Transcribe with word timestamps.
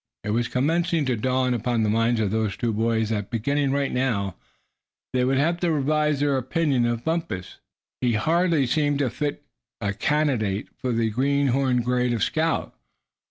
It 0.23 0.31
was 0.31 0.47
commencing 0.47 1.05
to 1.05 1.15
dawn 1.15 1.53
upon 1.53 1.83
the 1.83 1.87
minds 1.91 2.19
of 2.19 2.31
those 2.31 2.57
two 2.57 2.73
boys 2.73 3.09
that, 3.09 3.29
beginning 3.29 3.69
right 3.71 3.91
now, 3.91 4.33
they 5.13 5.23
would 5.23 5.37
have 5.37 5.59
to 5.59 5.71
revise 5.71 6.21
their 6.21 6.37
opinion 6.39 6.87
of 6.87 7.03
Bumpus. 7.03 7.59
He 8.01 8.13
hardly 8.13 8.65
seemed 8.65 9.03
a 9.03 9.11
fit 9.11 9.43
candidate 9.99 10.69
for 10.75 10.91
the 10.91 11.11
greenhorn 11.11 11.83
grade 11.83 12.13
of 12.13 12.23
scout. 12.23 12.73